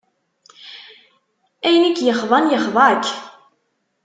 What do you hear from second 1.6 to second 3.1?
Ayen i k-yexḍan, yexḍa-k.